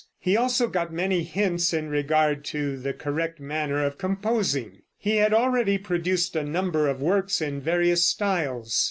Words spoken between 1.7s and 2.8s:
in regard to